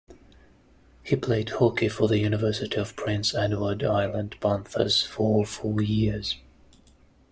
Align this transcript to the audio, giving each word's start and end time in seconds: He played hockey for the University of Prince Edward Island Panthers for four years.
He 1.03 1.15
played 1.15 1.49
hockey 1.49 1.87
for 1.87 2.07
the 2.07 2.17
University 2.17 2.75
of 2.77 2.95
Prince 2.95 3.35
Edward 3.35 3.83
Island 3.83 4.35
Panthers 4.41 5.03
for 5.05 5.45
four 5.45 5.79
years. 5.79 6.37